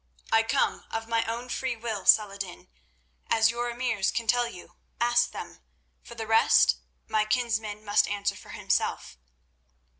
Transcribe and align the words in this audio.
"I 0.31 0.41
come 0.41 0.85
of 0.89 1.07
my 1.07 1.23
own 1.25 1.47
free 1.49 1.75
will, 1.75 2.07
Salah 2.07 2.33
ed 2.33 2.39
din, 2.39 2.69
as 3.27 3.51
your 3.51 3.69
emirs 3.69 4.09
can 4.11 4.25
tell 4.25 4.47
you; 4.47 4.77
ask 4.99 5.29
them. 5.29 5.59
For 6.01 6.15
the 6.15 6.25
rest, 6.25 6.77
my 7.07 7.23
kinsman 7.23 7.85
must 7.85 8.07
answer 8.07 8.35
for 8.35 8.49
himself." 8.49 9.19